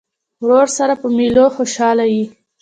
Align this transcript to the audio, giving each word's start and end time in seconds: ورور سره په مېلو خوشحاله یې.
ورور 0.43 0.67
سره 0.77 0.93
په 1.01 1.07
مېلو 1.17 1.45
خوشحاله 1.55 2.05
یې. 2.13 2.23